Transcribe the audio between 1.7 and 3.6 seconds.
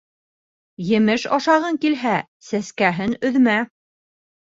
килһә, сәскәһен өҙмә.